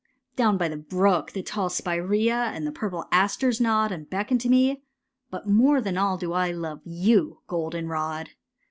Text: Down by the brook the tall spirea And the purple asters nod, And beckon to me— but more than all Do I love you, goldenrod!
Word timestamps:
Down 0.35 0.57
by 0.57 0.67
the 0.67 0.77
brook 0.77 1.33
the 1.33 1.43
tall 1.43 1.69
spirea 1.69 2.33
And 2.55 2.65
the 2.65 2.71
purple 2.71 3.05
asters 3.11 3.61
nod, 3.61 3.91
And 3.91 4.09
beckon 4.09 4.39
to 4.39 4.49
me— 4.49 4.81
but 5.29 5.47
more 5.47 5.79
than 5.79 5.95
all 5.95 6.17
Do 6.17 6.33
I 6.33 6.49
love 6.51 6.81
you, 6.83 7.41
goldenrod! 7.45 8.29